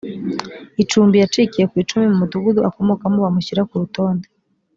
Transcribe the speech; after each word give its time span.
icumbi 0.83 1.15
yacikiye 1.21 1.65
ku 1.71 1.75
icumu 1.83 2.05
mu 2.09 2.15
mudugudu 2.19 2.59
akomokamo 2.69 3.17
bamushyira 3.25 3.61
ku 3.69 3.75
rutonde 3.81 4.27